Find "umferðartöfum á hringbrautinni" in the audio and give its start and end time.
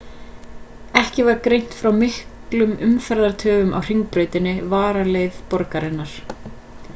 2.87-4.55